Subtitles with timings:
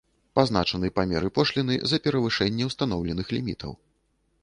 [0.37, 3.79] Пазначаны памеры пошліны за перавышэнне устаноўленых лімітаў.